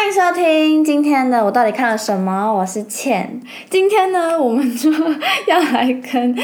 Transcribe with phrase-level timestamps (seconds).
[0.00, 2.52] 欢迎收听今天的我到底看了什么？
[2.52, 3.40] 我是倩。
[3.70, 4.90] 今天呢，我们就
[5.46, 6.34] 要来跟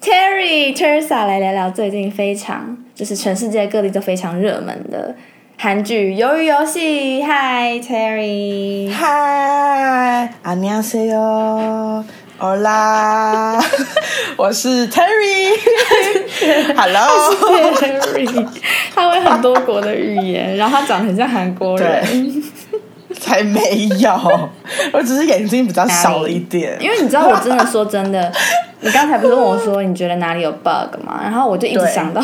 [0.00, 5.16] Terry Teresa 来聊聊最近非常就是全世界各地都非常热门的
[5.56, 7.22] 韩剧《鱿鱼游戏》。
[7.24, 12.04] Hi Terry，嗨，안녕하세요，
[12.38, 13.60] 欧啦，
[14.36, 15.44] 我是 Terry，Hello，
[17.76, 18.48] Terry，
[18.94, 22.42] 他会很多国的语言，然后他长得很像韩国人。
[23.19, 23.59] 才没
[23.99, 24.11] 有，
[24.93, 26.77] 我只是眼睛比较小了一点。
[26.79, 28.31] 因为你知道，我真的说真的，
[28.81, 31.19] 你刚才不是问我说你觉得哪里有 bug 吗？
[31.23, 32.21] 然后我就一直想到，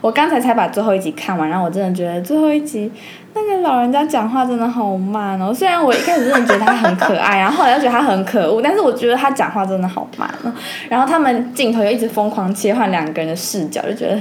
[0.00, 2.90] 我刚才才把最后一集看完，然后我真的觉得最后一集
[3.34, 5.52] 那个老人家讲话真的好慢哦。
[5.52, 10.52] 虽然我一开始真的觉得他很可爱，然后后来又觉得他很可恶，但是我觉得他讲话真的好慢哦。
[10.88, 14.20] 然后他们镜头又一直疯狂切换两个人的视角，就觉得。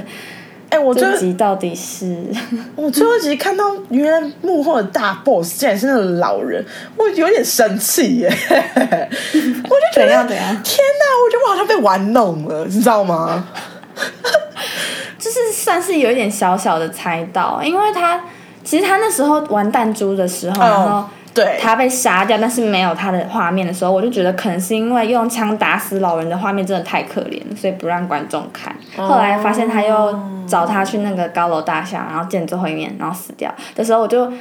[0.69, 2.25] 哎，我这集到底是
[2.75, 6.63] 我最后一集看到原来幕后的大 boss 竟然是那个老人，
[6.97, 8.29] 我有点生气耶！
[8.29, 10.45] 我就觉得怎样怎样？
[10.63, 13.47] 天哪，我觉得我好像被玩弄了，你知道吗？
[15.17, 18.21] 就是算是有一点小小的猜到，因为他
[18.63, 21.09] 其实他那时候玩弹珠的时候，然后。
[21.37, 28.75] 对，他被杀掉，但是没有他的画面的时候，我就觉得可能是因为用枪打死老人的画面真的太可怜，所以不让观众看。
[28.95, 33.53] 后来发现他又找他去那个高楼大厦，然后见最后一面，然后死掉。
[33.75, 34.33] 的时候，我就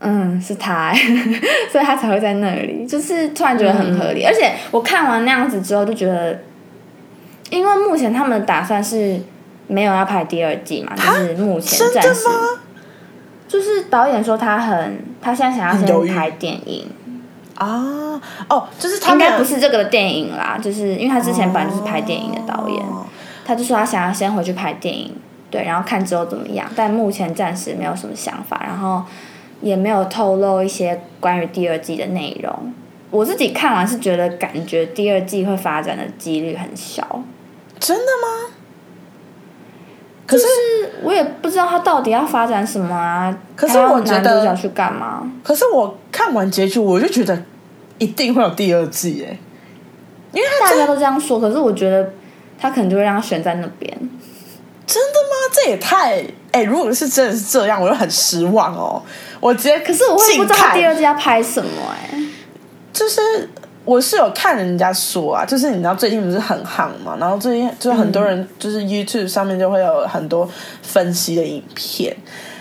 [0.00, 0.92] 嗯是他，
[1.70, 4.24] 所以他才会在那里，就是突然觉得很合理。
[4.24, 6.40] 而且我看完那样子之后，就觉得，
[7.50, 9.20] 因为目前他们的打算是
[9.68, 12.26] 没有要拍第二季嘛，就是目前暂时。
[13.50, 16.86] 就是导演说他很，他现在想要先拍电影。
[17.56, 22.80] 啊，哦，就是他应该不是这个电影啦，就是因为他之前本来就是拍电影的导演，
[23.44, 25.12] 他就说他想要先回去拍电影，
[25.50, 29.02] 对，然后看之后怎么样，但目前暂时没有什么想法，然后
[29.60, 32.72] 也没有透露一些关于第二季的内容。
[33.10, 37.22] 我自己看完是觉得感觉第二季会发展的几率很小，
[37.80, 38.54] 真的吗？
[40.30, 40.46] 可是
[41.02, 43.36] 我也不知道他到底要发展什么啊！
[43.56, 45.28] 可是我觉得要去干嘛？
[45.42, 47.42] 可是我看完结局，我就觉得
[47.98, 49.36] 一定会有第二季哎，
[50.32, 51.40] 因为大家都这样说。
[51.40, 52.12] 可是我觉得
[52.56, 53.92] 他可能就会让他选在那边。
[54.86, 55.52] 真的吗？
[55.52, 56.24] 这也太……
[56.52, 59.02] 哎，如果是真的是这样，我就很失望哦。
[59.40, 62.18] 我直接可是我会不知道第二季要拍什么哎，
[62.92, 63.48] 就是。
[63.90, 70.48] 我是有看人家说啊，就是你知道最近不是很夯嘛，然后最近就是很多人就是 YouTube 上面就会有很多
[70.80, 72.16] 分析的影片，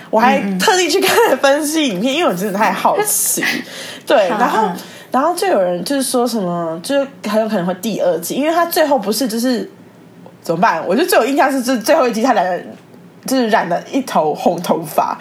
[0.10, 3.44] 我还特地去看了分析影片，因为我真的太好奇。
[4.08, 4.72] 对，然后
[5.12, 9.70] 然后就有人就是说什么，就是很有可能会第二季，因为他最后不是就是
[10.42, 10.84] 怎么办？
[10.88, 12.68] 我就最有印象是这最后一集，他两个人
[13.28, 15.16] 就是染了一头红头发。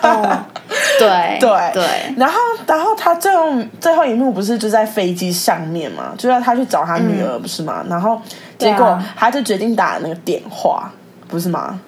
[0.00, 7.84] 对 对对，然后然后他最后最后一幕不是就在飞机上面嘛，就要他去找他女儿不是吗？
[7.88, 8.20] 然后
[8.58, 10.90] 结果他就决定打那个电话，
[11.28, 11.78] 不是吗？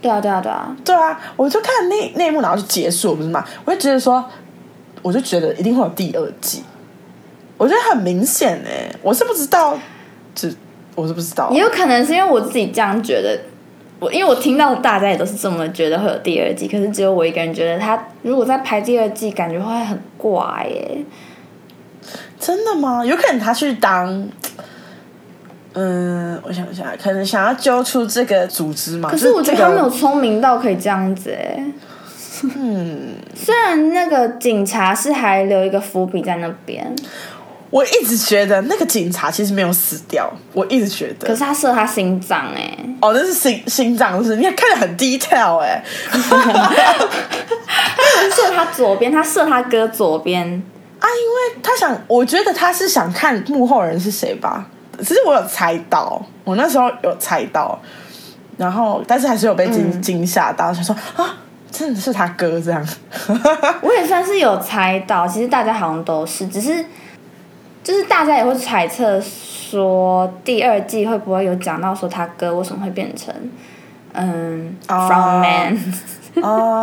[0.00, 1.18] 对啊对啊对啊对啊！
[1.36, 3.44] 我就看那那一幕，然后就结束不是吗？
[3.64, 4.24] 我就觉得说，
[5.00, 6.64] 我就觉得一定会有第二季，
[7.56, 9.78] 我觉得很明显哎，我是不知道，
[10.34, 10.52] 只
[10.96, 13.38] 我是不知道，也有可能是因为我自己这样觉得。
[14.02, 20.98] 我因为我听到大家也都是这么觉得会有第二季，可是只有我一个人觉得他如果再拍第二季，感觉会很怪耶。
[22.40, 23.04] 真的吗？
[23.06, 24.28] 有可能他去当……
[25.74, 29.08] 嗯，我想一下，可能想要揪出这个组织嘛？
[29.08, 31.64] 可是我觉得他没有聪明到可以这样子哎。
[32.56, 36.92] 嗯，虽然那个警察是还留一个伏笔在那边。
[37.72, 41.26] 我一直觉得那个警察其实没有死掉，我一直觉得。
[41.26, 42.78] 可是他射他心脏哎。
[43.00, 44.36] 哦，那是心心脏是？
[44.36, 45.82] 你看的很 detail 哎。
[46.10, 46.20] 他
[48.28, 50.46] 射他左边，他射他哥左边
[50.98, 54.66] 啊，因为他想，我觉得他是想看幕后人是谁吧。
[54.98, 57.80] 其实我有猜到，我那时候有猜到，
[58.58, 61.38] 然后但是还是有被惊惊吓到，想说啊，
[61.70, 62.86] 真的是他哥这样。
[63.80, 66.84] 我也算是有猜到，其实大家好像都是，只是。
[67.92, 73.34] 就是大家也会揣测说，第二季会不会有讲到说他哥为什么会变成
[74.14, 75.78] 嗯，from man
[76.36, 76.82] 哦，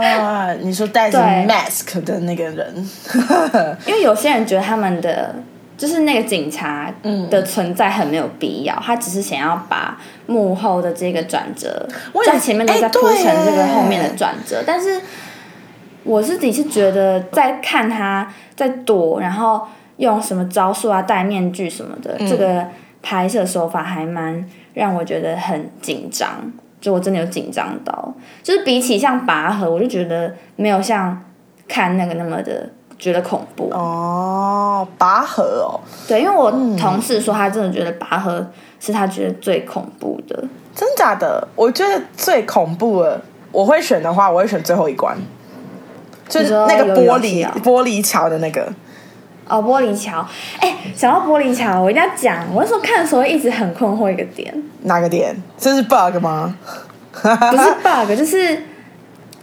[0.61, 1.17] 你说戴着
[1.47, 2.87] mask 的那个人，
[3.87, 5.33] 因为有些人觉得他们的
[5.75, 6.93] 就是那个警察
[7.31, 9.97] 的存在很没有必要，他只是想要把
[10.27, 11.89] 幕后的这个转折
[12.23, 15.01] 在前面都在铺成这个后面的转折，但是
[16.03, 19.67] 我自己是觉得在看他在躲，然后。
[19.99, 21.01] 用什么招数啊？
[21.01, 22.65] 戴面具什么的，这个
[23.01, 24.43] 拍摄手法还蛮
[24.73, 26.51] 让我觉得很紧张。
[26.81, 31.21] 就我真的有紧张到，就是比起像拔河，我就觉得没有像
[31.67, 33.69] 看那个那么的觉得恐怖。
[33.73, 35.75] 哦，拔河哦，
[36.07, 38.47] 对，因为我同事说他真的觉得拔河
[38.79, 40.41] 是他觉得最恐怖的。
[40.73, 41.45] 真假的？
[41.57, 43.19] 我觉得最恐怖的，
[43.51, 45.17] 我会选的话，我会选最后一关，
[46.29, 48.71] 就是那个玻璃玻璃桥的那个。
[49.49, 50.25] 哦，玻璃桥，
[50.59, 52.45] 哎，想到玻璃桥，我一定要讲。
[52.53, 54.53] 我那时候看的时候一直很困惑一个点，
[54.83, 55.35] 哪个点？
[55.57, 56.55] 这是 bug 吗？
[57.11, 58.63] 不是 bug，就是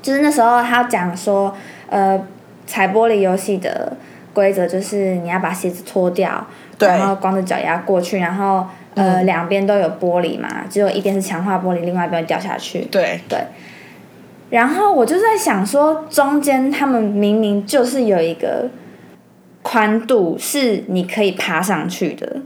[0.00, 1.54] 就是那时候他讲说，
[1.90, 2.18] 呃，
[2.66, 3.92] 踩玻璃游戏的
[4.32, 6.46] 规则就是你要把鞋子脱掉，
[6.78, 8.64] 然后光着脚丫过去，然后
[8.94, 12.82] 呃两边都有玻璃嘛，只有一边是强化玻璃，另外一边掉下去。
[12.90, 13.38] 对，对。
[14.48, 18.70] 然后我就在想说，中间他们明明就是有一个
[19.68, 22.36] 宽度是你可以爬上去的，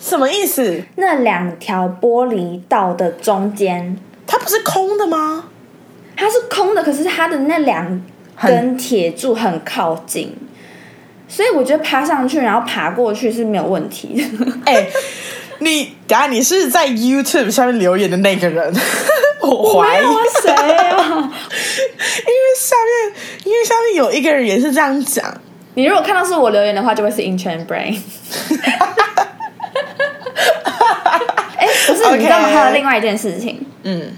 [0.00, 0.82] 什么意思？
[0.96, 3.96] 那两条玻璃道的中间
[4.26, 5.44] 它不是空的吗？
[6.16, 8.02] 它是空的，可是它的那两
[8.42, 10.34] 根铁柱很靠近，
[11.28, 14.52] 所以我觉得爬上去然后爬过去是没有问题的。
[14.64, 14.88] 哎、
[15.60, 18.74] 你等下你是在 YouTube 下面留言的那个人，
[19.42, 20.04] 我怀疑，
[20.42, 20.98] 谁啊？
[21.06, 23.14] 因为下面
[23.44, 25.24] 因为下面有一个人也是这样讲，
[25.74, 27.96] 你如果看到是我留言的话，就会是 In Chain Brain。
[31.56, 32.48] 哎、不是你知道吗？
[32.48, 34.12] 还有另外一件事情，嗯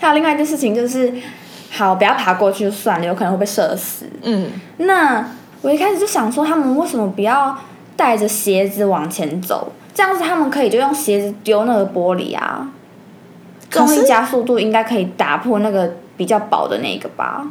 [0.00, 1.12] 还有另外一件事情就是，
[1.70, 4.06] 好，不要爬过去就算了，有可能会被射死。
[4.22, 5.24] 嗯，那
[5.60, 7.56] 我一开始就想说，他们为什么不要
[7.96, 9.72] 带着鞋子往前走？
[9.94, 12.66] 这样子他们可以就用鞋子丢那个玻璃啊，
[13.70, 17.46] 重力加速度应该可以打破那个比较薄的那个吧？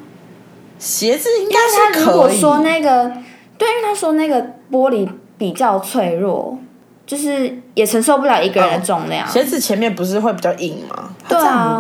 [0.81, 2.27] 鞋子应该是他如果。
[2.27, 3.11] 说那个，
[3.55, 4.41] 对，因为他说那个
[4.71, 5.07] 玻璃
[5.37, 6.57] 比较脆弱，
[7.05, 9.27] 就是也承受不了一个人的重量。
[9.29, 11.09] 鞋子前面不是会比较硬吗？
[11.29, 11.79] 对啊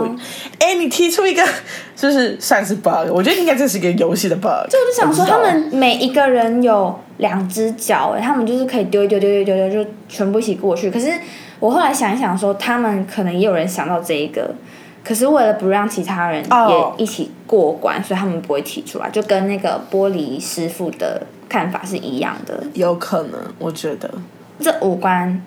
[0.77, 1.43] 你提出一个
[1.95, 4.69] 就是算是 bug，我觉得应该这是一个游戏的 bug。
[4.69, 10.91] 就我就想说，他们每一个人有两只脚，哎，他们就是可以丢一丢丢丢丢丢，就全部一起过去。
[10.91, 11.11] 可是
[11.59, 14.53] 我后来想一想说，他们可能也有人想到这一个，
[15.03, 16.93] 可是为了不让其他人哦。
[16.97, 22.63] 也一起过关所以他们不会提出来，就跟那个玻璃师傅的看法是一样的。
[22.73, 24.09] 有可能，我觉得。
[24.59, 25.41] 这五关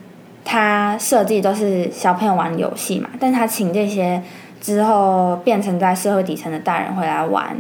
[0.44, 4.20] 他设计都是小朋友玩游戏嘛，但是他请这些
[4.60, 7.56] 之后变成在社会底层的大人回来玩，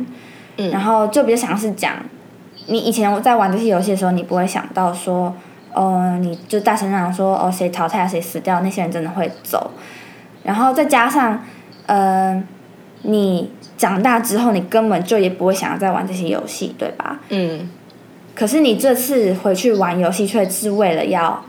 [0.56, 0.70] 嗯。
[0.70, 1.94] 然后就比较像是讲，
[2.66, 5.32] 你以前在玩这些游戏的时候，你不会想到说，
[5.72, 9.70] 呃，你就大声嚷说，哦，谁淘汰谁死掉，那些人真的会走，
[10.42, 11.42] 然后再加上，
[11.86, 12.42] 呃，
[13.02, 17.20] 你长大之后，你根本就也不会想要再玩这些游戏，对吧？
[17.28, 17.68] 嗯，
[18.34, 21.44] 可是你这次回去玩游戏，却是为了要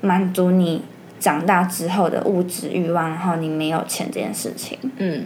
[0.00, 0.82] 满足你
[1.18, 4.78] 长大之后的物质欲望，然后你没有钱这件事情。
[4.98, 5.24] 嗯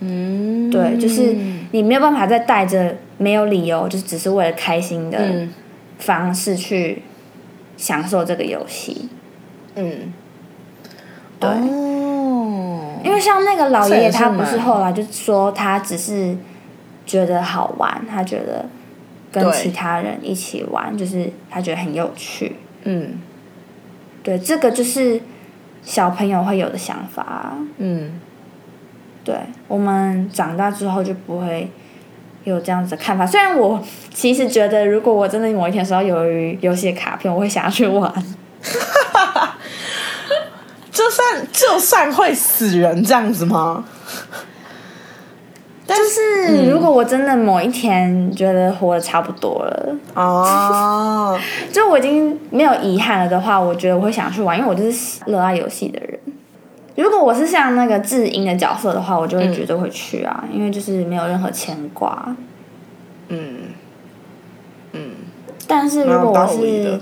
[0.00, 1.34] 嗯，对，就是
[1.72, 5.54] 你没有办法再带着没有理由，就是只是为了开心的嗯
[5.98, 7.02] 方式去
[7.78, 9.08] 享受这个游戏。
[9.74, 10.12] 嗯，
[11.40, 11.54] 对哦，
[13.06, 16.36] 因为像那个老爷爷，他不是后来就说他只是
[17.06, 18.66] 觉得好玩，他觉得
[19.30, 22.56] 跟其他人一起玩，就是他觉得很有趣。
[22.82, 23.20] 嗯
[24.22, 25.20] 对，这个就是
[25.82, 27.56] 小朋友会有的想法啊。
[27.78, 28.20] 嗯，
[29.22, 29.36] 对，
[29.68, 31.70] 我们长大之后就不会
[32.42, 33.24] 有这样子的看法。
[33.24, 33.80] 虽然我
[34.12, 38.12] 其实觉得，如果我真的某一天收到鱿鱼游戏的卡片，我会想要去玩。
[40.96, 43.84] 就算就算会死人这样子吗？
[45.86, 51.38] 但就是如果我真的某一天觉得活的差不多了，哦，
[51.70, 56.18] 就我已经没有遗憾了的话，我觉得我会想去玩，因为我就是热爱游戏的人。
[56.96, 62.34] 如果我是像那个智英的角色的话，我就会绝对会去啊，因为就是没有任何牵挂。
[63.28, 63.56] 嗯
[64.92, 65.10] 嗯，
[65.68, 67.00] 但是如果我是的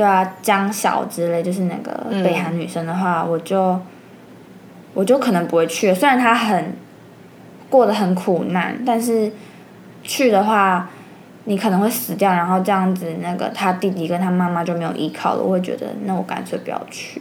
[0.00, 3.78] 对啊江小之类，就是那个嗯北韩女生的话，我就
[4.94, 5.94] 我就可能不会去。
[5.94, 6.74] 虽然她很
[7.68, 9.30] 过得很苦难，但是
[10.02, 10.88] 去的话，
[11.44, 15.42] 你可能会死掉，然后这样子，那个他弟弟跟他妈妈就没有依靠了。
[15.42, 17.20] 我会觉得，那我干脆不要去。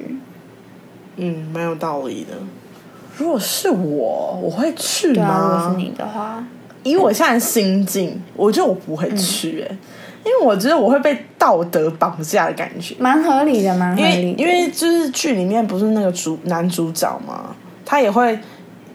[1.18, 2.38] 嗯，蛮有道理的。
[3.18, 5.50] 如果是我，我会去对啊，如？
[5.50, 6.42] 果是你的话，
[6.84, 9.78] 以我现在的心境，我觉得我不会去、欸，
[10.24, 12.96] 因为我觉得我会被道德绑架的感觉。
[13.00, 14.42] 蛮合理的，蛮合因为理的。
[14.42, 18.38] 因为就是剧里面不是那个主男主角嘛，他也会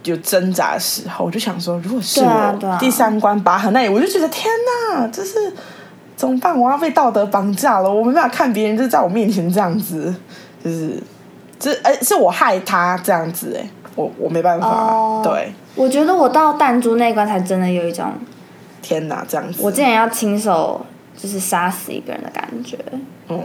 [0.05, 4.47] 有挣扎的时候，我就想说，如果是对啊我、对啊第三关拔河那里，我就觉得天
[4.93, 5.53] 哪，这是
[6.15, 6.59] 怎么办？
[6.59, 10.15] 我要被道德绑架了，我没办法看别人就在我面前这样子，
[10.63, 11.03] 就是
[11.59, 18.13] 这哎、是我害他这样子哎、我我没办法，哦对，我觉得我到弹珠那一关才真的有一种
[18.83, 19.61] 天哪，这样子。
[19.63, 20.85] 我竟然要亲手
[21.17, 22.77] 就是杀死一个人的感觉。
[23.29, 23.41] 嗯，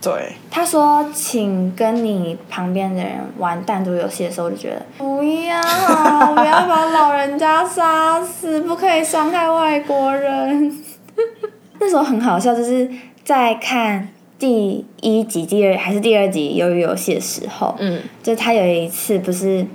[0.00, 5.60] 对，他说：“请跟你旁边的人玩弹珠游戏的时候，我就觉得不要，
[6.34, 10.76] 不要把老人家杀死，不可以伤害外国人。
[11.80, 12.88] ”那时候很好笑，就是
[13.24, 14.08] 在看
[14.38, 19.66] 第一集、第二还是第二集《鱿鱼游戏》的时候，嗯，就他有一次不是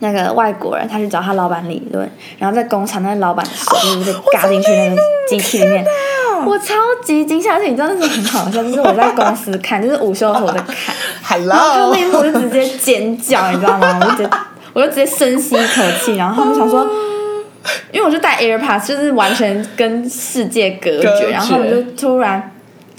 [0.00, 5.84] 那个外国人，他去找他老板理论，然后在工厂，那个老板 手就是被嘎进去那个机器里面，
[6.46, 6.74] 我超
[7.04, 10.94] 级惊吓，而且你知道那时候很好笑，就是我在公司看， 就是午休的时候我在 看，
[11.46, 13.98] 然后看 Hello，那一幕我就直接尖叫，你知道吗？
[14.00, 14.30] 我就直接
[14.72, 16.86] 我就直接深吸一口气，然后他们想说。
[17.90, 22.52] 因为我就戴 AirPods，就是完全跟世界隔绝，隔绝然后他们就突然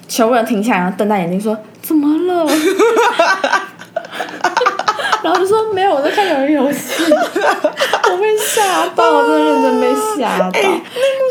[0.07, 2.47] 全部人停下来，然后瞪大眼睛说：“怎么了？”
[5.21, 10.79] 然后就说：“没有，我在看鱿鱼游戏。”我被吓到，我真的认真被吓到，哎、那幕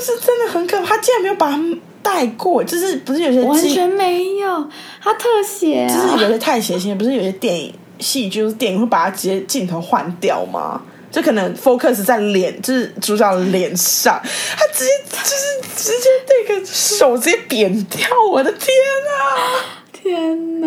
[0.01, 1.59] 是真的很可怕，他竟然没有把他
[2.05, 4.69] 带过，就是不是有些完全没有，
[5.01, 10.83] 他特写、就是啊，有些太血腥，不是有些电影戏剧、就是电影会把它直接镜头换掉吗？
[11.11, 14.21] 就可能 focus 在脸，就是主角的脸上，
[14.57, 15.45] 他直接就是
[15.77, 18.69] 直接那个手直接扁掉，我的天
[19.09, 19.25] 啊！
[19.93, 20.67] 天哪！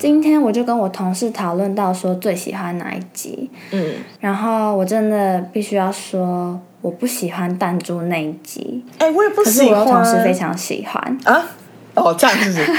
[0.00, 9.86] 今天我就跟我同事讨论到说最喜欢哪一集，嗯，然后我真的必须要说，我不喜欢弹珠那一集，哎、我也不可是喜欢。
[9.86, 11.18] 我非常喜欢。
[11.24, 11.46] 啊，
[11.94, 12.72] 哦，这样子不是？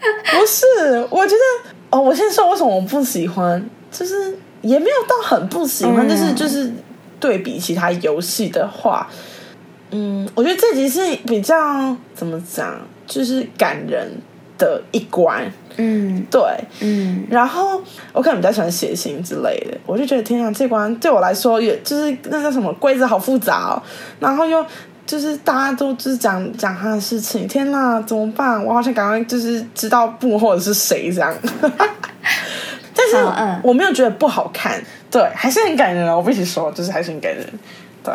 [0.40, 6.72] 不是，我觉得哦，我先说为什么我不喜欢，就是也没有到很不喜欢，嗯就是就是
[7.20, 9.06] 对比其他游戏的话，
[9.90, 14.10] 嗯，我觉得这集是比较怎么讲，就是感人
[14.60, 16.40] 的一关，嗯对。
[16.80, 23.82] 嗯，然后我可能比较喜欢血腥之类的，我就觉得天啊，这关对我来说也就是那叫什么规则好复杂哦，
[24.20, 24.64] 然后又
[25.06, 28.62] 就是大家都就是讲讲他的事情，天呐，怎么办？
[28.64, 31.34] 我好像赶快就是知道幕后的是谁这样。
[32.92, 36.18] 但是嗯我没有觉得不好看，对，还是很感人哦！
[36.18, 37.44] 我必须说，就是还是很感人。
[38.04, 38.12] 对，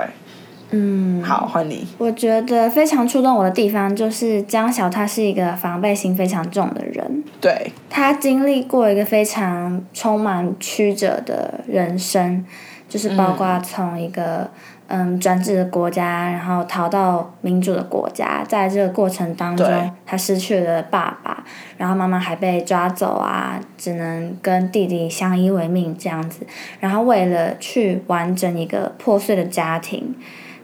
[0.71, 1.87] 嗯，好，换你。
[1.97, 12.43] 我觉得非常触动我的地方就是江晓他是一个防备心非常重的人，对，他经历过一个非常充满曲折的人生，
[12.89, 14.49] 就是包括从一个
[14.87, 19.67] 嗯专制的国家，然后逃到民主的国家，在这个过程当中，
[20.05, 21.43] 他失去了爸爸，
[21.77, 26.45] 然后妈妈还被抓走啊，只能跟弟弟相依为命这样子，
[26.79, 30.15] 然后为了去完整一个破碎的家庭。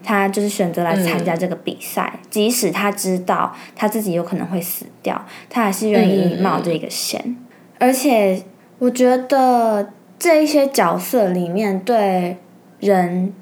[0.02, 7.36] 他就是选择来参加这个比赛，即使他知道他自己有可能会死掉，他还是愿意冒这个险。
[7.78, 8.42] 而且，
[8.78, 12.36] 我觉得这一些角色里面对
[12.80, 13.32] 人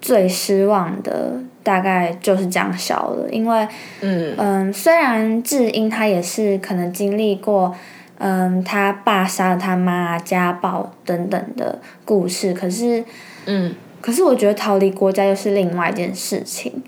[0.00, 3.68] 最失望的，大概就是江晓了，因为
[4.00, 4.34] 嗯。
[4.36, 7.74] 嗯，虽然智英他也是可能经历过，
[8.18, 13.04] 嗯，他爸杀了他妈、家暴等等的故事，可是，
[13.46, 16.82] 嗯，可是我觉得逃离国家又是另外一件事情。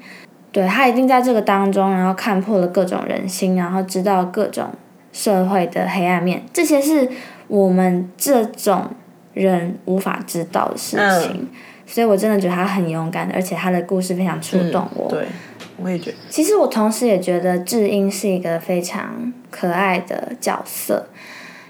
[0.52, 4.68] 对他一定在这个当中，然后看破了各种人心，然后知道各种
[5.14, 7.08] 社会的黑暗面，这些是
[7.48, 8.84] 我们这种
[9.32, 11.48] 人无法知道的事情。
[11.86, 15.08] 所以我真的觉得他很勇敢，而且他的故事非常触动我。
[15.08, 15.24] 对，
[15.78, 21.06] 我也觉得，其实我同时也觉得智英是一个非常可爱的角色，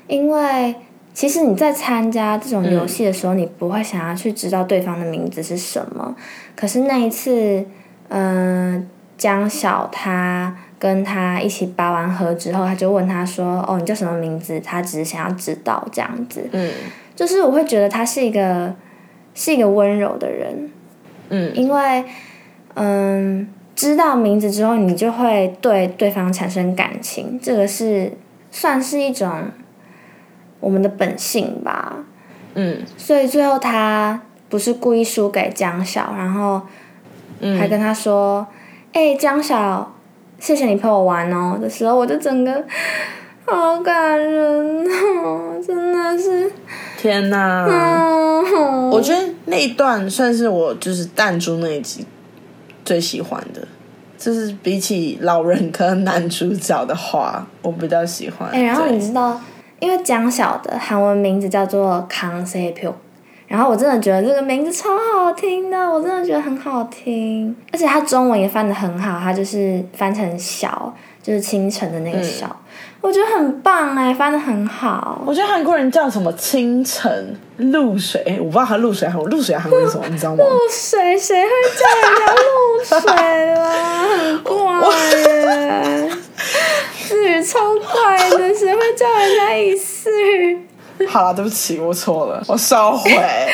[0.08, 0.74] 因为
[1.16, 6.14] 其实你在参加这种游戏的时候，你不会想要去知道对方的名字是什么。
[6.54, 7.64] 可是那一次，
[8.10, 16.46] 嗯、江晓他跟他一起拔完河之后，他就问他说：“哦，你叫什么名字？”他只是想要知道这样子。
[16.52, 16.70] 嗯
[17.14, 18.74] 就是我会觉得他是一个
[19.34, 20.70] 是一个温柔的人，
[21.30, 22.04] 嗯因为
[22.74, 28.12] 嗯，知道名字之后，你就会对对方产生感情，这个是
[28.50, 29.44] 算是一种
[30.60, 31.96] 我们的本性吧。
[32.54, 36.62] 嗯所以最后他不是故意输给江晓，然后
[37.40, 38.46] 嗯，还跟他说
[38.94, 39.94] ：“哎、江晓，
[40.38, 42.64] 谢谢你陪我玩哦。”的时候，我就整个
[43.44, 44.86] 好感人
[45.22, 46.50] 哦，真的是，
[46.96, 47.66] 天哪！
[47.68, 52.06] 嗯，我觉得那一段算是我就是弹珠那一集
[52.84, 53.68] 最喜欢的，
[54.16, 58.48] 就是比起老人跟男主角的话，我比较喜欢。
[58.50, 59.38] 哎、然后你知道，
[59.78, 62.92] 因为江晓的韩文名字叫做康 Se p
[63.48, 70.92] 然后我真的觉得这个名字超好听的，我真的觉得很好听，而且它中文也翻的很好，它就是翻成小，
[71.22, 72.44] 就是清晨的那个笑，
[73.00, 75.22] 我觉得很棒哎，翻的很好。
[75.24, 80.42] 我觉得韩国人叫什么清晨露水，哎，我不知道他露水韩露水韩国是什么，你知道吗？
[80.42, 84.08] 露水谁会叫人家露水啦？
[84.26, 84.56] 很怪
[87.14, 90.10] 语超怪的，谁会叫人家一四？
[91.08, 93.10] 好了，对不起，我错了，我收回。
[93.16, 93.48] 哎，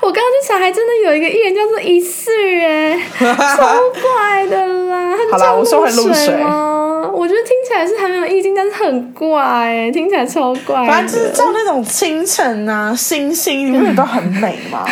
[0.00, 2.30] 我刚刚去查，还真的有一个艺人叫做一四
[2.60, 5.16] 哎， 超怪的啦。
[5.32, 7.10] 好了，我收回露水吗？
[7.12, 10.86] 我觉得听起来是很有意境，但是很怪哎，听起来超怪。
[10.86, 14.86] 反正就是叫那种清晨啊，星星，你不觉得都很美吗。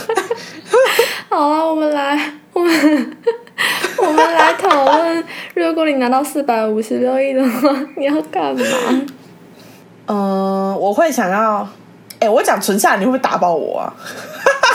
[1.28, 2.18] 好了，我们来，
[2.54, 3.16] 我们
[4.04, 8.64] 我们来讨论，如果你拿到四百五十六亿的话，你要干嘛？
[10.06, 11.66] 嗯，我会想要，
[12.18, 13.94] 哎，我讲存下，你会不会打爆我啊？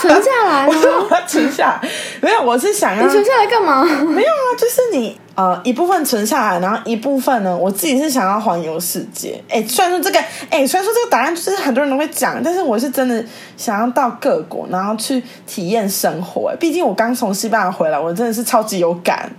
[0.02, 1.80] 存下来，我说我要存下，
[2.22, 3.84] 没有，我是想要你存下来干嘛？
[3.84, 9.42] 没有啊，就是你呃一部分存下来，然后一部分呢，我自己是想要环游世界。
[9.50, 13.24] 哎，虽然说这个，哎，虽然说这个答案就是很多人都会讲，但是我是真的
[13.56, 16.50] 想要到各国，然后去体验生活。
[16.50, 19.30] 哎，毕竟我刚从西班牙回来，我真的是超级有感。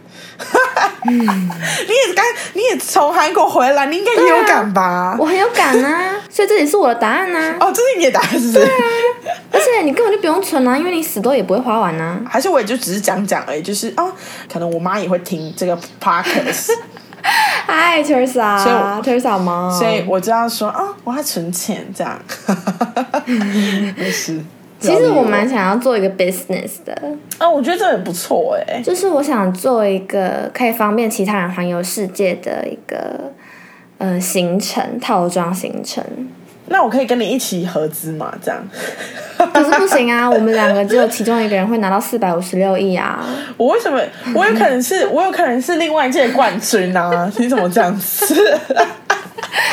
[1.04, 2.24] 嗯， 你也刚，
[2.54, 5.16] 你也从韩国回来，你应该也有感吧？
[5.18, 7.54] 我很有感啊，所以这也是我的答案呢。
[7.60, 8.52] 哦，这是你的答案，是不是？
[8.54, 9.07] 对啊，而
[9.78, 12.20] 且你根本就不用存啊，因为你死都也不会花完啊。
[12.28, 14.04] 还是我也就只是讲讲而已，就是啊，
[14.52, 16.70] 可能我妈也会听这个 podcast。
[17.66, 18.74] 嗨，Teresa，所以
[19.20, 19.76] Teresa 吗？
[19.78, 22.18] 所以我就要说啊，我要存钱这样。
[23.96, 24.40] 没事。
[24.80, 26.94] 其实我蛮想要做一个 business 的
[27.38, 28.80] 啊，我觉得这也不错哎。
[28.80, 33.32] 就是我想做一个可以方便其他人环游世界的一个
[33.98, 36.04] 呃行程套装行程。
[36.70, 38.32] 那我可以跟你一起合资嘛？
[38.42, 38.62] 这样？
[39.52, 43.24] 可是不行啊， 我们两个只有其中一个人会拿到四百五十六亿啊。
[43.56, 44.00] 我为什么？
[44.34, 47.30] 我有可能是我有可能是另外一届冠军啊？
[47.38, 48.26] 你怎么这样子？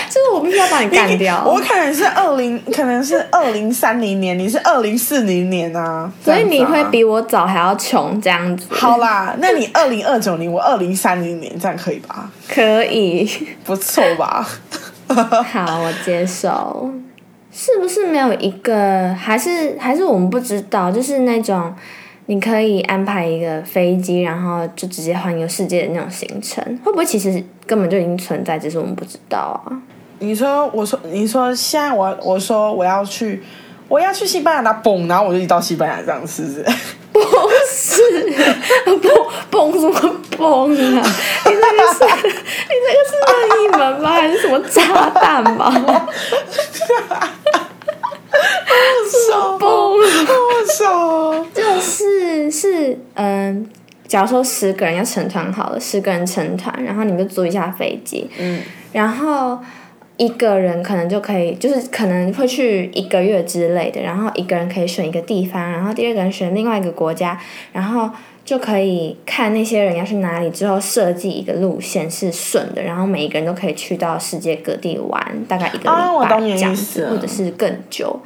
[0.10, 1.44] 就 是我必须要把你干掉。
[1.46, 6.10] 我可能是二零，可能是二零三零年，你是二零四零年啊。
[6.24, 8.68] 所以你会比我早还要穷这样子。
[8.70, 12.30] 好啦，那你二零二九年，我二零三零年，这样可以吧？
[12.48, 13.30] 可以，
[13.66, 14.48] 不错吧？
[15.52, 16.92] 好，我接受。
[17.52, 19.14] 是不是没有一个？
[19.14, 20.92] 还是还是我们不知道？
[20.92, 21.74] 就是那种
[22.26, 29.72] 你可以安排一个飞机，然后就直接环游世界的那种行程，会不会其实根本就已经存在，只是我们不知道啊？
[30.20, 33.42] 你说，我说，你说，现在我我说我要去，
[33.88, 36.66] 我要去西班牙，那蹦，然后我就一到西班牙这样，是不是？
[37.26, 38.00] 不是，
[38.86, 39.00] 蹦
[39.50, 39.94] 蹦什么
[40.38, 41.04] 蹦啊？
[41.46, 43.34] 你那个是，你那个是任
[43.64, 44.06] 意门吗？
[44.12, 45.72] 还是什么炸弹吗？
[49.32, 49.68] 好蹦，
[50.26, 50.34] 好
[50.78, 51.46] 爽！
[51.54, 53.70] 就是是嗯，
[54.08, 58.62] 假如说十个人要成团好了，十个人成团，然后你们就租一架飞机，嗯，
[58.92, 59.60] 然后。
[60.18, 67.40] 一个人可能就可以，就是可能会去一个月之类的，然后一个人可以选一个地方，然后第二个人选另外一个国家，
[67.74, 68.10] 然后
[68.46, 78.20] 就可以看那些人要去哪里，之后设计一个路线是顺的，然后每一个人都可以去到世界各地玩，大概一个礼拜这样子，或者是更久。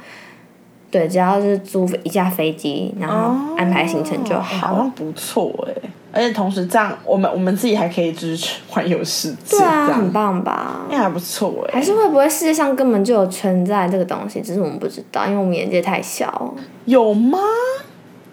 [0.92, 4.68] 对，只要是租一架飞机，然后安排行程就好。
[4.68, 10.86] 好像不错哎，而且同时这样，我们我们自己还可以支持环游世界，对啊，很棒吧？
[10.90, 11.74] 那还不错哎。
[11.74, 16.54] 还是会不会世界上根本就有存在这个东西，只是我们不知道，因为我们眼界太小。
[16.84, 17.38] 有吗？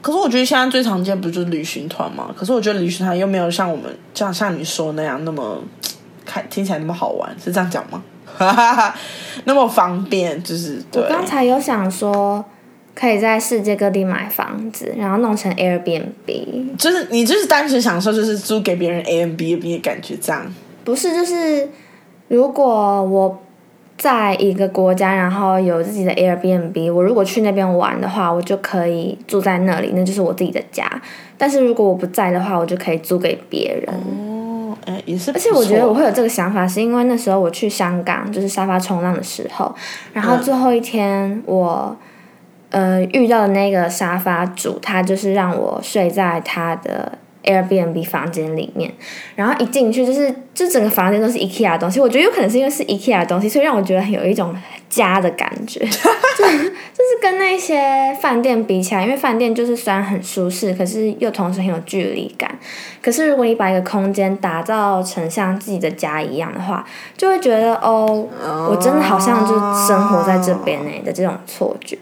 [0.01, 2.33] 可是我觉得现在最常见不就是旅行团吗？
[2.37, 5.57] 可是我觉得旅行团又没有像我们这样像你说那样那么
[6.25, 8.01] 看听起来那么好玩，是这样讲吗？
[8.37, 8.95] 哈哈哈，
[9.45, 10.81] 那么方便就是。
[10.93, 12.43] 我刚才有想说，
[12.97, 16.75] 可以在世界各地买房子，然后弄成 Airbnb。
[16.77, 20.43] 就是你就是单纯享受，就是租给别人 Airbnb 的感觉，这样。
[20.83, 21.69] 不是，就是
[22.27, 23.39] 如果我
[23.97, 30.89] 在一个国家，然后有自己的 Airbnb，我如果去那边玩的话，我就可以住在那里，那就是我自己的家。
[31.37, 33.95] 但是如果我不在的话，我就可以租给别人。
[33.95, 39.73] 哦也是，而且我觉得我会有这个想法，是因为那时候我去香港就是沙发冲浪的时候，
[40.13, 41.95] 然后最后一天我
[42.69, 47.17] 呃遇到的那个沙发主，他就是让我睡在他的。
[47.43, 48.91] Airbnb 房间里面，
[49.33, 51.97] 然后一进去就是，就整个房间都是 IKEA 的东西。
[51.97, 54.53] 我觉得有可能是因为是 IKEA 的东西，所以让我觉得很有一种
[54.89, 55.79] 家的感觉。
[55.79, 55.85] 就
[56.43, 62.53] 就是跟那些饭店比起来，因为饭店就是虽然很舒适，可是又同时很有距离感。
[63.01, 68.27] 可是如果你把一个空间打造成像自己的家一样的话，就会觉得哦，
[68.69, 69.53] 我真的好像就
[69.87, 71.97] 生活在这边呢的这种错觉。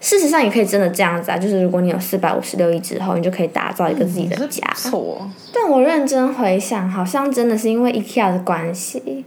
[0.00, 4.66] 事实上也可以真的这样子啊，就是如果你有四百五十六亿之后，你就可以打造一个自己的家。
[4.74, 9.24] 不错，但我认真回想，好像真的是因为 IKEA 的关系，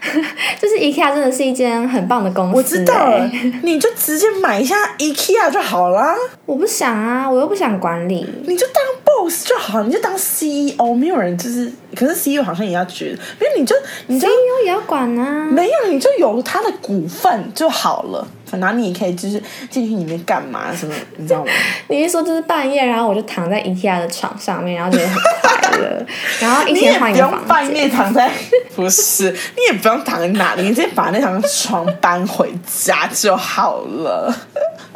[0.60, 3.20] 就是 IKEA 真的是一间很棒的公司、我知道
[3.62, 6.14] 你就直接买一下 IKEA 就好啦，
[6.46, 8.26] 我不想啊，我又不想管理。
[8.46, 18.26] 你就当 boss 就好，你就当 CEO，没有人就是，可是 CEO 好像也要觉得，因为你就你就 CEO 也要管啊，没有，你就有他的股份就好了，
[18.58, 21.50] 然后你也可以就是进去里面干嘛什么，你知道吗？
[21.88, 26.06] 你一说就是半夜，然后我就躺在 IKEA 的床上面，然后觉得很快乐，
[26.40, 27.88] 然后一你也天换不一个房用半夜。
[27.88, 28.30] 躺在，
[28.74, 34.34] 不是，你也不用躺在那里，你直接把那张床搬回家就好了。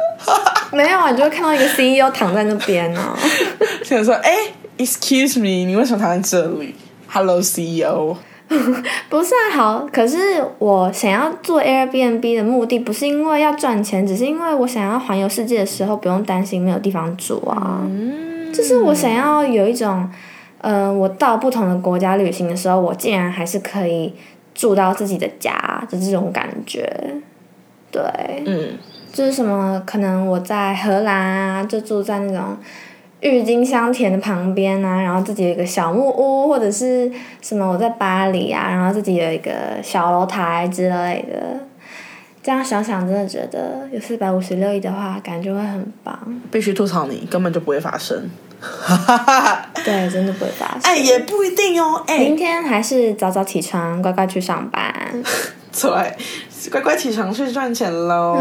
[0.71, 3.17] 没有啊，你就会看到一个 CEO 躺在那边呢、
[3.83, 4.33] 想说，哎、
[4.77, 6.75] e x c u s e me，你为什么躺在这里
[7.07, 8.15] ？Hello CEO，
[9.09, 17.81] 不是啊，好，可是我想要做 Airbnb 的目的不是因为要赚钱，只是因为我想要环游世界的时候不用担心没有地方住啊。
[18.51, 20.09] 就是我想要有一种，
[20.59, 24.13] 呃，我到不同的国家旅行的时候，我竟然还是可以
[24.55, 26.91] 住到自己的家的这种感觉。
[27.91, 28.01] 对，
[28.45, 28.77] 嗯，
[29.13, 32.57] 就是什么，可能我在荷兰啊，就住在那种
[33.21, 39.51] 郁金香田的旁边啊，然后自己有一个小木屋，或者是什么我在巴黎啊，然后自己有一个
[39.83, 41.59] 小楼台之类的。
[42.41, 46.17] 这样想想，真的觉得有四百五十六亿的话，感觉会很棒。
[46.49, 48.29] 必须吐槽你，根本就不会发生。
[49.83, 50.79] 对，真的不会发生。
[50.83, 52.01] 哎、也不一定哦。
[52.07, 54.91] 哎、明天还是早早起床，乖乖去上班。
[55.81, 55.91] 对，
[56.71, 58.37] 乖乖起床去赚钱喽。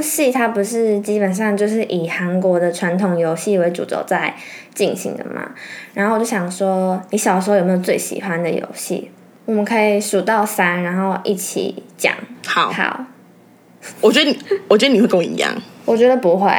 [0.00, 4.34] 部戏它不是基本上就是以韩国的传统游戏为主轴在
[4.74, 5.50] 进行的嘛。
[5.92, 9.10] 然后我就想说，你小时候有没有最喜欢的游戏？
[9.44, 12.14] 我们可以数到三，然后一起讲。
[12.46, 13.04] 好，好，
[14.00, 15.52] 我觉得你，我觉得你会跟我一样。
[15.84, 16.50] 我觉得不会，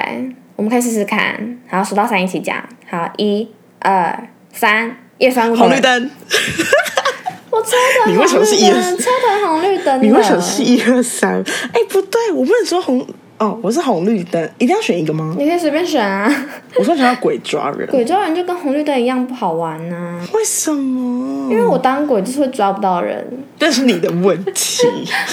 [0.56, 1.60] 我们可以试试看。
[1.68, 2.64] 好，数到三一起讲。
[2.88, 3.50] 好，一、
[3.80, 6.12] 二、三，夜翻红绿灯，
[7.50, 7.72] 我超
[8.06, 10.06] 疼 你为什么是一二红绿灯超疼红绿灯的。
[10.06, 11.42] 你为什么是一二三？
[11.74, 13.08] 哎，不对，我不能说红
[13.42, 15.34] 哦，我是红绿灯，一定要选一个吗？
[15.36, 16.32] 你可以随便选啊。
[16.78, 21.50] 我说想要鬼抓人， 鬼抓人就跟红绿灯一样不好玩啊、为什么？
[21.52, 23.26] 因为我当鬼就是会抓不到人。
[23.58, 24.86] 这是你的问题。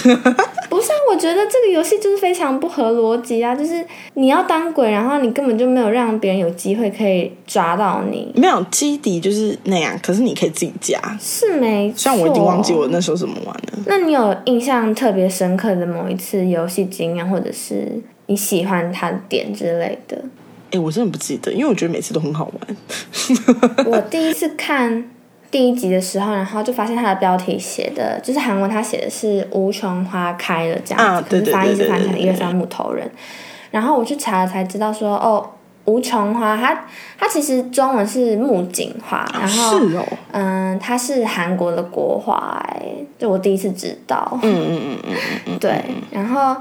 [0.69, 3.55] 不是啊，我觉得这个游戏就是非常不合逻辑啊！
[3.55, 11.01] 就是你要当鬼，然后你根本就没有让别人有机会可以抓到你，没有基底就是那样，可是你可以自己加。
[11.21, 11.99] 是没错。
[11.99, 13.79] 虽然我已经忘记我那时候怎么玩了。
[13.87, 20.23] 那你有印象特别深刻的某一次游戏经验，或者是你喜欢它的点之类的？
[20.71, 23.87] 哎，我真的不记得，因为我觉得每次都很好玩。
[23.87, 25.11] 我第一次看
[25.51, 33.11] 第一集的时候，然后就发现它的标题写的就是韩文，它写的是“无穷花开了”这样子，可是翻译是翻成一二三木头人。
[33.71, 35.51] 然后我去查了才知道说，哦，
[35.87, 36.85] 无穷花它
[37.19, 39.81] 它其实中文是木槿花，然后
[40.33, 42.83] 嗯，它是韩国的国花、哎，
[43.19, 44.39] 就我第一次知道。
[44.43, 45.15] 嗯嗯嗯嗯
[45.47, 46.57] 嗯，对，然后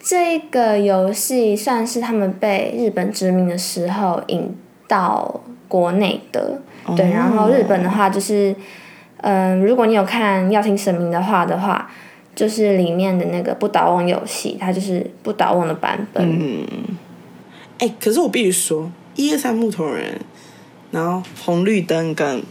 [0.00, 4.56] 这个游戏算是他们被日本殖民的时候引
[4.88, 6.60] 到国内的。
[6.96, 8.56] 对，然后日本的话就是，
[9.18, 11.90] 嗯、如果你有看《要听神明的话》的话，
[12.34, 16.24] 就是里面的那个不倒翁游戏，它就是不倒翁的版本。
[16.26, 16.66] 嗯
[17.78, 20.18] 哎、可是我必须说，一二三木头人，
[20.90, 22.42] 然后红绿灯跟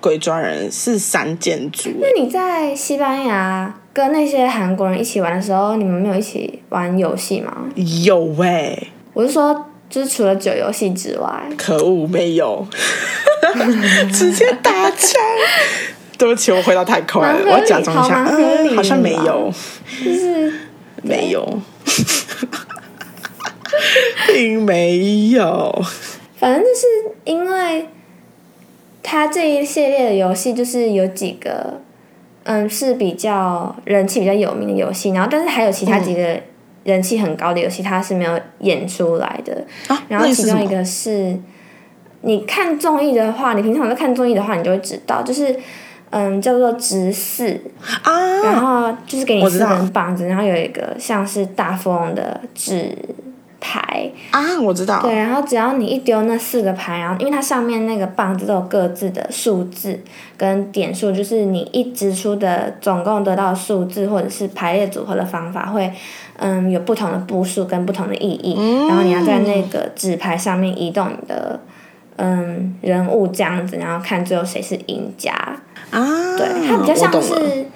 [0.00, 1.90] 鬼抓人是三件组。
[2.00, 7.64] 那你在西班牙跟那些韩国人一起玩的时候，你们没有一起玩游戏吗？
[8.04, 8.78] 有哎、
[9.12, 12.66] 我是说，就是除了酒游戏之外，可恶，没有，
[14.12, 15.20] 直接打枪。
[16.18, 19.52] 对不起，我回答太快了，我要假装一下，嗯，好像没有，
[20.04, 20.52] 就是
[21.02, 21.60] 没有，
[24.26, 25.84] 并没有。
[26.36, 26.86] 反正就是
[27.24, 27.88] 因为
[29.00, 31.80] 它这一系列的游戏，就是有几个
[32.42, 36.40] 嗯是比较人气比较有名的游戏，然后但是还有其他几个
[36.84, 39.64] 人气很高的游戏，它是没有演出来的。
[39.88, 40.26] 啊，然后？
[40.26, 41.36] 其中一个是，
[42.20, 45.54] 你看综艺的话，你平常在看综艺的话，你就会知道，就是
[46.10, 47.60] 嗯叫做直视
[48.02, 52.96] 啊，然啊，后就是给你四根棒子，然后有一个像是大富翁的纸
[53.60, 55.00] 牌，啊，我知道。
[55.00, 59.98] 对，然后只要你一丢那四个牌，然后因为它上面那个棒子都有各自的数字
[60.36, 65.90] 跟点数，就是你一直出的总共得到数字或者是排列组合的方法会，
[66.38, 68.54] 嗯，有不同的步数跟不同的意义，
[68.88, 71.60] 然后你要在那个纸牌上面移动你的
[72.16, 75.32] 嗯人物这样子，然后看最后谁是赢家。
[75.90, 77.66] 啊，对，它比较像是，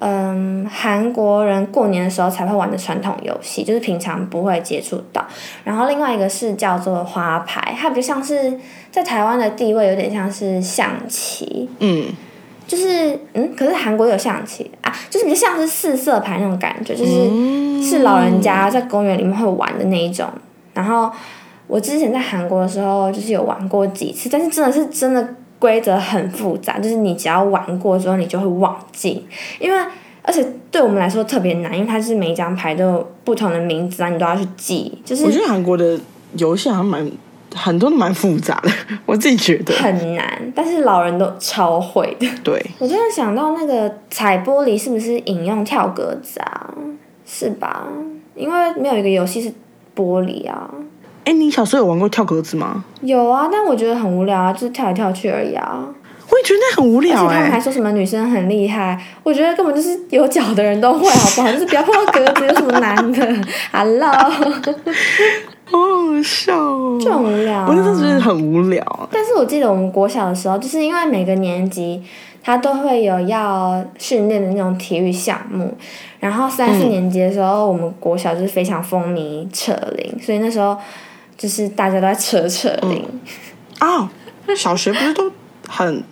[0.00, 5.24] 嗯，韩国人过年的时候才会玩的传统游戏，就是平常不会接触到。
[5.64, 8.58] 然后另外一个是叫做花牌，它比较像是
[8.90, 12.04] 在台湾的地位有点像是象棋，嗯，
[12.66, 20.26] 就是嗯，可是韩国有象棋啊，就是比较像是四色牌那种感觉，就是、嗯是老人家在公园里面会玩的那一种。
[20.72, 21.10] 然后
[21.66, 29.26] 我之前在韩国的时候，就是有玩过几次，但是真的是真的规则很复杂，就是你只要玩过之后，你就会忘记，
[29.58, 29.84] 因为
[30.22, 35.98] 而且对我们来说特别难，因为它是每一张牌都有不同的名字啊，你都要去记，就是我觉得韩国的
[36.36, 37.10] 游戏好像蛮
[37.54, 38.70] 很多都蛮复杂的，
[39.06, 39.74] 我自己觉得。
[39.74, 42.26] 很难，但是老人都超会的。
[42.42, 46.70] 对，我真的想到，那个踩玻璃是不是引用跳格子啊？
[47.26, 47.86] 是吧？
[48.34, 49.48] 因为没有一个游戏是
[49.96, 50.70] 玻璃啊。
[51.24, 52.84] 哎，你小时候有玩过跳格子吗？
[53.02, 55.86] 有啊，但我觉得很无聊啊，就是跳来跳去而已啊。
[56.30, 57.60] 我也觉得那很无聊而且聊他们还哎。
[57.60, 61.52] 说什么女生很厉害，我觉得根本就是有脚的人都会，好不好？
[61.52, 63.36] 就是不要碰到格子，有什么难的？
[63.70, 64.10] Hello，
[65.64, 66.98] 好好笑哦！
[67.00, 67.66] 就很无聊、啊。
[67.68, 69.08] 我那时候觉得很无聊。
[69.10, 72.02] 但是我记得我们国小的时候，就是因为每个年级
[72.42, 75.74] 他都会有要训练的那种体育项目，
[76.20, 80.76] 然后三四年级的时候，我们国小就是非常风靡扯铃，所以那时候
[81.38, 83.06] 就是大家都在扯扯铃，
[83.78, 84.10] 啊，
[84.56, 85.30] 小学不是都
[85.68, 86.02] 很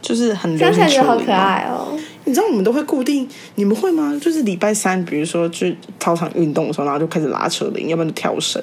[0.00, 1.32] 就是很流想起来觉得好可？
[1.32, 1.88] 爱哦。
[2.24, 4.18] 你知道我们都会固定，你们会吗？
[4.20, 8.62] 就是礼拜三，比如说去操场运动的时候，然后就开始拉扯铃，要不然就跳绳。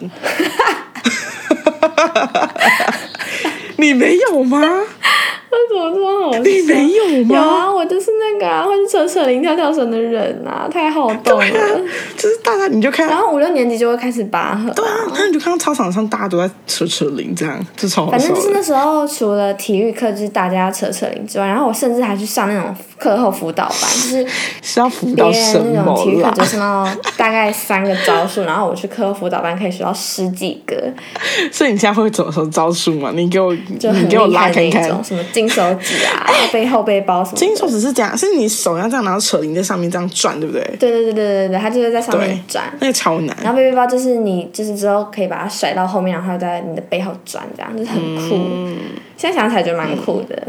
[3.78, 4.60] 你没有吗？
[4.62, 6.40] 为什么这么好笑？
[6.40, 7.36] 你没有吗？
[7.36, 11.80] 有啊，我就是那个啊，会去扯扯铃、跳跳绳的人啊，太好动了。，
[12.16, 18.18] 就是大家你就看然后五六年级就会开始拔河、对啊，然后你就看到操场上大家都在扯扯铃，这样就超好笑。
[18.18, 24.28] 反正就是那时候，除了体育课就是大家扯扯铃之外，然后我甚至还去上那种课后辅导班，就是
[24.62, 26.12] 是要辅导那种体？
[26.12, 30.76] 育课只是那大概三个招数，然后我去课后辅导班可以学到十几个，
[31.52, 33.12] 所以你现在会怎么说招数吗？
[33.16, 35.04] 你给我，就很你给我拉开看那种，。
[35.04, 37.40] 什么金手指啊、 背后背包什么的。
[37.40, 40.62] 金手指是这样，是你手要这样，然后扯铃在上面这样转，对不对？
[40.80, 42.72] 对对对对对对，它就是在上面转。
[42.80, 43.36] 那个超难。
[43.42, 48.36] 然后背背包就是你就是之后可以把它甩到后面，然后在你的背后转，这样就是很酷。
[48.36, 48.78] 嗯
[49.18, 50.48] 现在想起来觉得蛮酷的，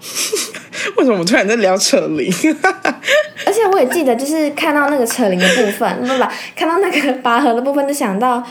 [0.96, 2.32] 为什么我突然在聊扯铃？
[3.46, 8.42] 而且我也记得就是看到那个扯铃的部分，不不，看到那个拔河的部分，就想到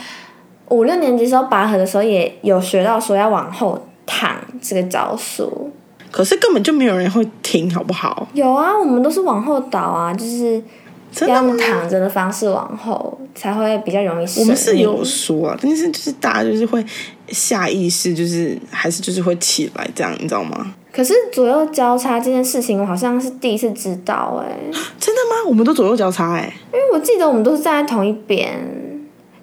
[0.70, 5.72] 五六年级时候拔河的时候也有学到说要往后躺这个招数。
[6.12, 8.28] 可是根本就没有人会听，好不好？
[8.34, 10.62] 有啊，我们都是往后倒啊，就是
[11.26, 11.58] 要用？
[11.58, 14.39] 躺着的方式往后，才会比较容易。
[14.41, 16.86] 我们是有说啊，但是就是大家就是会
[17.30, 20.74] 下意识，就是还是就是会起来这样，你知道吗？
[20.91, 24.58] 可是左右交叉这件事情，我好像是第一次知道哎、
[24.99, 25.47] 真的吗？
[25.47, 28.60] 我们都左右交叉哎、因为我记得我们都是站在同一边，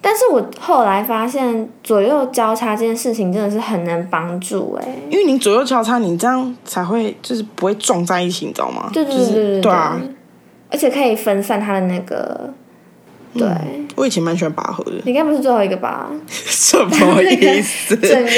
[0.03, 8.91] 但是我后来发现左右交叉这件事情真的是很能帮助哎、因为你左右交叉，你这样才会就是不会撞在一起，你知道吗？
[8.93, 10.01] 对对就是对对对对啊！
[10.71, 12.53] 而且可以分散它的那个，
[13.33, 13.49] 对，
[13.99, 16.09] 我以前蛮喜欢拔河的，你应该不是最后一个吧？
[16.31, 17.97] 什么意思？
[17.99, 18.31] 整个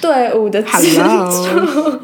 [0.00, 2.00] 队伍的支柱，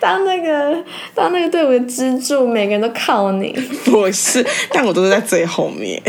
[0.00, 0.76] 当那个
[1.14, 3.52] 当那个队伍的支柱，每个人都靠你。
[3.84, 6.02] 不是，但我都是在最后面，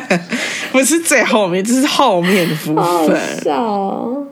[0.72, 3.20] 不是最后面，这是后面的部好好分。
[3.44, 4.26] 笑哦！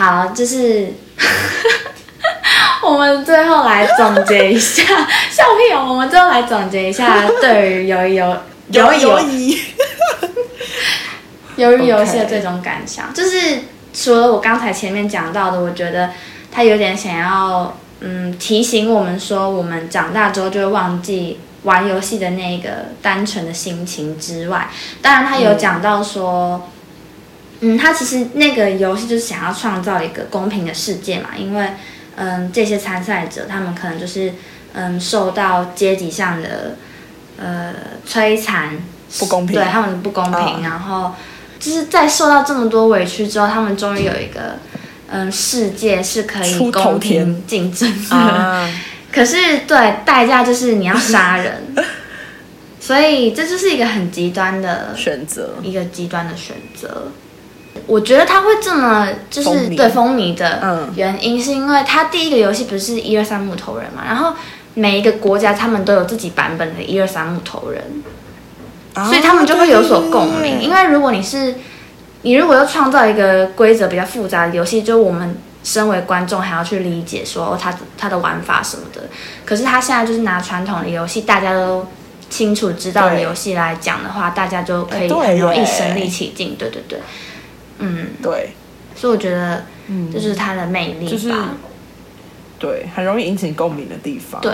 [0.00, 0.94] 好，就是
[2.82, 4.82] 我们最后来总结一下，
[5.30, 5.84] 笑屁哦！
[5.90, 8.34] 我们最后来总结一下 对于游游
[8.70, 9.60] 游游谊，
[11.58, 13.58] 鱿 鱼游戏的最终感想就是
[13.92, 16.08] 除了我刚才前面讲到的，我觉得
[16.50, 22.70] 他有点想要嗯提醒我们说，我们长大之后就会忘记玩游戏的那个
[23.02, 24.70] 单纯的心情之外，
[25.02, 26.70] 当然他有讲到说。
[27.60, 31.68] 嗯，他其实那个游戏就是想要创造一个公平的世界嘛，因为
[32.16, 34.32] 嗯，这些参赛者他们可能就是
[34.72, 36.76] 嗯受到阶级上的
[37.38, 37.74] 呃
[38.08, 38.78] 摧残，
[39.18, 39.56] 不公平。
[39.56, 40.62] 对他们的不公平，嗯。
[40.62, 41.14] 然后
[41.58, 44.56] 就是在受到这么多委屈之后，他们终于有一个
[45.10, 48.16] 嗯世界是可以公平竞争的。
[48.16, 48.68] 啊，
[49.12, 51.74] 可是对代价就是你要杀人，
[52.80, 55.56] 所以这就是一个很极端的选择。
[55.62, 57.08] 一个极端的选择。
[57.86, 64.34] 我觉得他会这么就是对风靡的嗯原因，是因为他第一个游戏不是一二三木头人嘛，然后
[64.74, 67.82] 每一个国家他们都有自己版本的一二三木头人，
[69.06, 70.60] 所以他们就会有所共鸣。
[70.60, 71.56] 因为为如果你是
[72.22, 79.02] 你如果要创造一个规则比较复杂的游戏，就我们身为观众还要去理解说哦，它它的玩法什么的。
[79.44, 81.86] 可是他现在就是拿传统的游戏，大家都
[82.28, 86.54] 清楚知道的游戏来讲的话，大家就可以很容易身临其境。
[86.56, 87.00] 对对对，
[87.80, 88.52] 嗯，对，
[88.94, 91.10] 所以我觉得嗯这就是它的魅力吧。
[91.10, 91.34] 就是
[92.58, 94.40] 对，很容易引起共鸣的地方。
[94.40, 94.52] 对，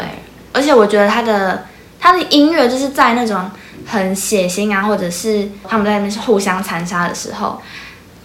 [0.52, 1.66] 而且我觉得他的
[1.98, 3.50] 他的音乐就是在那种
[3.84, 7.60] 很血腥啊，或者是他们在那边是互相残杀的时候，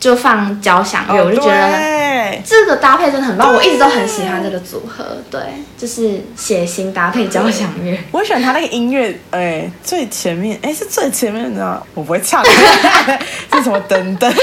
[0.02, 5.06] 就放交响乐，哦，我就觉得这个搭配真的很棒，我一直都很喜欢这个组合。
[5.30, 5.40] 对，
[5.78, 7.96] 就是血腥搭配交响乐。
[8.12, 12.44] 我喜欢他那个音乐，哎、最前面，哎、是最前面的，我不会唱，
[13.54, 14.34] 是什么噔噔？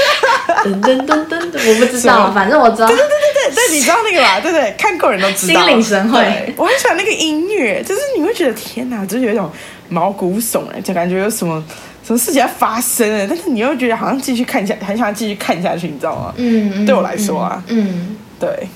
[0.63, 2.87] 噔噔噔噔噔，我不知道，反正我知道。
[2.87, 4.39] 对对对对，你知道那个吧？
[4.41, 5.59] 对对，看过人都知道。
[5.59, 9.51] 心领神会我很喜欢那个音乐，就是你会觉得天哪，就是有一种
[9.89, 11.61] 毛骨悚然，就感觉有什么
[12.09, 16.33] 什么事情要发生了，但是你又觉得好像继续看下，很想继续看下去，你知道吗？
[16.37, 18.67] 嗯，嗯对我来说啊嗯，对，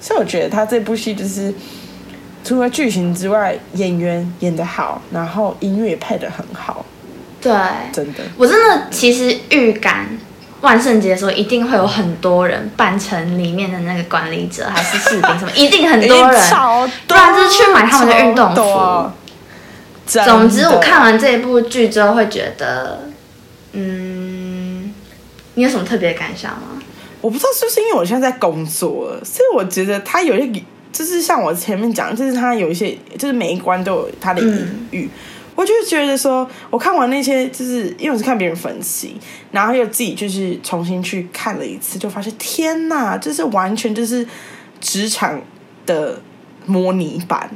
[0.00, 1.52] 所以我觉得他这部戏就是
[2.44, 6.86] 除了剧情之外，演员演得好，然后音乐也配得很好，
[7.40, 7.52] 对，
[7.92, 8.20] 真的。
[8.36, 10.06] 我真的其实预感。
[10.60, 16.50] 万圣节的时候，一定会有很多人扮成里面的那个管理者，还是士兵什么，一定很多人。
[17.06, 19.10] 不然就是去买他们的运动服
[20.08, 23.08] 总之，我看完这一部剧之后，会觉得，
[23.72, 24.92] 嗯，
[25.54, 26.82] 你有什么特别的感想吗？
[27.20, 35.10] 我不知道是不是因为我现在在工作了，所以我觉得他有一些，就是像我前面讲，就是他有一些，就是每一关都有他的隐喻。
[35.54, 39.16] 我就觉得说，我看完那些，就是因为我是看别人分析，
[39.50, 44.24] 然后又自己就是重新去看了一次，就发现天哪，就是完全就是
[44.80, 45.42] 职场
[45.84, 46.20] 的
[46.66, 47.50] 模拟版。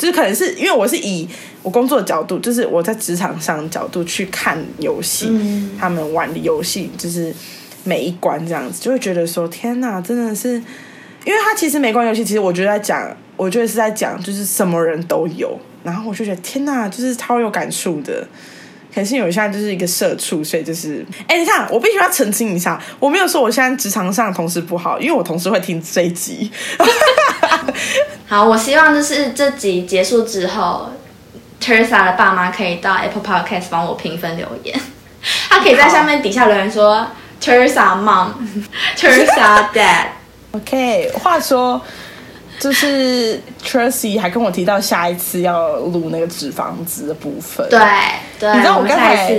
[0.00, 1.28] 就是可能是因为我是以
[1.62, 7.30] 我工作的角度，就是我在职场上的角度去看游戏，嗯他们玩的游戏，就是
[7.84, 10.54] 每一关这样子，就会觉得说天哪，真的是，
[11.26, 18.26] 因为他其实每关游戏，其实我觉得在讲，我觉得是在讲，就是什么人都有，然后我就觉得天哪，就是超有感触的。
[18.92, 26.50] 可是我现在就是一个社畜，所以就是，哎、你看，我必须要澄清一下，我没有说我现在职场上的同事不好，因为我同事会听这一集。
[28.28, 30.90] 好，我希望就是这集结束之后
[31.60, 34.78] ，Teresa 的爸妈可以到 Apple Podcast 帮我评分留言，
[35.48, 37.06] 他可以在下面底下留言说
[37.42, 40.06] Teresa Mom，Teresa Dad。
[40.52, 41.80] OK，话说，
[42.58, 47.68] 就是 Tracy 还跟我提到下一次要录那个脂肪子的部分。
[47.68, 47.80] 对
[48.38, 49.36] 对，你知道我们刚才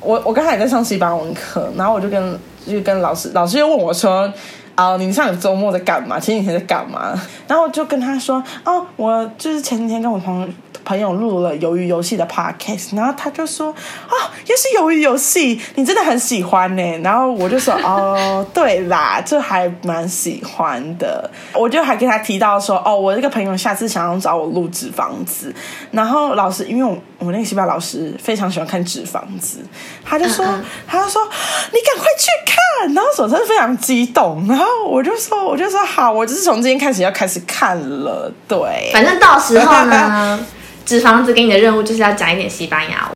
[0.00, 4.30] 我我刚才也在上西班牙文课，然后我就跟就跟老师，老师又问我说。
[4.78, 6.20] 啊、你上个周末在干嘛？
[6.20, 7.12] 前几天在干嘛？
[7.48, 14.14] 然后就跟他说，哦，我就是前几天跟我朋朋友录了《鱿鱼游戏》的 podcast，然后他就说，哦，
[14.46, 16.98] 又是鱿鱼游戏，你真的很喜欢呢。
[17.02, 21.28] 然后我就说，哦，对啦，这还蛮喜欢的。
[21.54, 25.52] 我就还跟他提到说，哦，我这个朋友下次想要找我录制房子，
[25.90, 29.58] 然后老师，因为我我那个西班牙老师非常喜欢看纸房子，
[30.04, 40.38] 他就说，嗯嗯他就说你赶快去看，然后我真的非常激动，然后我就说，我就说好，我就是从今天开始要开始看了，对，反正到时候呢，
[40.86, 43.12] 纸房子给你的任务就是要讲一点西班牙文。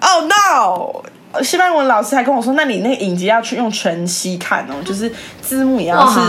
[0.00, 1.42] Oh no！
[1.42, 6.20] 西班牙文老师还跟我说，那你那个影集要去用全息看哦，就是字幕也要是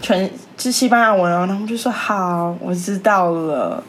[0.00, 1.44] 全是西班牙文哦。
[1.46, 3.82] 然后我就说好，我知道了。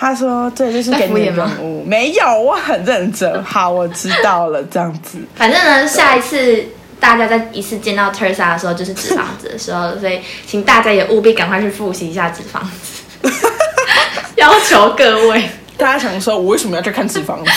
[0.00, 1.84] 他说对，就是给你任务。
[1.84, 3.44] 没有，我很认真。
[3.44, 5.18] 好，我知道了，这样子。
[5.34, 6.64] 反正呢，下一次
[6.98, 13.30] 大家再一次见到 Teresa 的时候，就是纸房子的时候，所以请大家也务必赶快去复习一下纸房子，
[14.36, 17.50] 要求各位大家想说，我为什么要去看脂房子？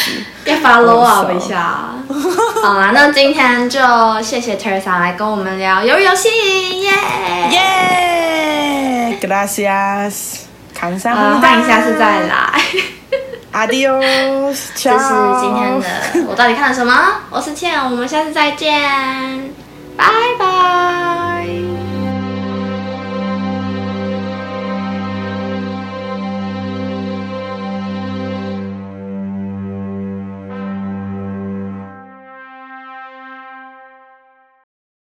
[0.44, 1.96] 要 follow up 一下。
[2.62, 3.80] 好啦，那今天就
[4.22, 6.28] 谢谢 Teresa 来跟我们聊鱿鱼游戏，
[6.82, 6.92] 耶、
[7.52, 10.42] 耶！Gracias，
[10.84, 12.62] 呃，欢迎下次再来。
[13.54, 15.88] Adios， 这是今天的
[16.28, 16.94] 我到底看了什么？
[17.30, 19.50] 我是倩，我们下次再见，
[19.96, 20.06] 拜
[20.38, 21.33] 拜。